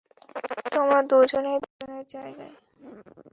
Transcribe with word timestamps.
তোমরা 0.71 0.99
দুজন 1.03 1.45
দুজনের 1.55 2.03
জায়গায়। 2.07 2.55